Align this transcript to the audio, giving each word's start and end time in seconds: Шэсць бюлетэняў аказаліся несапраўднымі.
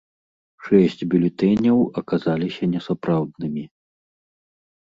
Шэсць 0.67 1.01
бюлетэняў 1.11 1.77
аказаліся 2.03 2.63
несапраўднымі. 2.73 3.63